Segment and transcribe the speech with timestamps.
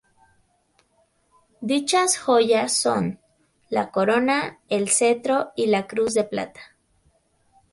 [1.71, 3.19] Dichas joyas son:
[3.69, 6.59] la corona, el cetro y la cruz de plata.